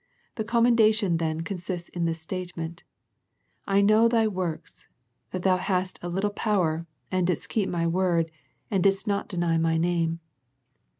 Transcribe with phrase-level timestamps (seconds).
[0.33, 2.83] The commendation then con sists in this statement,"
[3.67, 4.87] I know thy works...
[5.29, 8.31] that thou hast a little power, and didst keep My word,
[8.71, 10.19] and didst not deny My name."